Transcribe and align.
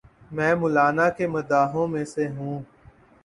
میں 0.31 0.53
مولانا 0.55 1.09
کے 1.09 1.27
مداحوں 1.27 1.87
میں 1.87 2.05
سے 2.05 2.27
ہوں۔ 2.29 2.61